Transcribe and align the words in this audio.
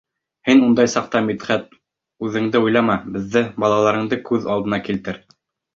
Һин 0.49 0.63
ундай 0.67 0.89
саҡта, 0.93 1.21
Мидхәт, 1.27 1.69
үҙеңде 2.29 2.65
уйлама, 2.65 2.99
беҙҙе, 3.19 3.47
балаларыңды 3.65 4.25
күҙ 4.33 4.53
алдына 4.57 4.85
килтер. 4.91 5.27